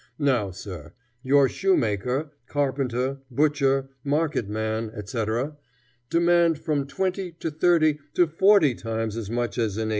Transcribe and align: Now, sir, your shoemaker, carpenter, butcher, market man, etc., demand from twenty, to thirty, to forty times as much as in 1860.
Now, 0.17 0.49
sir, 0.49 0.93
your 1.21 1.47
shoemaker, 1.47 2.31
carpenter, 2.47 3.19
butcher, 3.29 3.89
market 4.03 4.49
man, 4.49 4.89
etc., 4.95 5.57
demand 6.09 6.57
from 6.57 6.87
twenty, 6.87 7.33
to 7.33 7.51
thirty, 7.51 7.99
to 8.15 8.25
forty 8.25 8.73
times 8.73 9.15
as 9.15 9.29
much 9.29 9.59
as 9.59 9.77
in 9.77 9.89
1860. 9.89 9.89